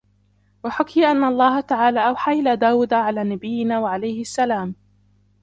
[0.63, 4.75] وَحُكِيَ أَنَّ اللَّهَ تَعَالَى أَوْحَى إلَى دَاوُد عَلَى نَبِيِّنَا وَعَلَيْهِ السَّلَامُ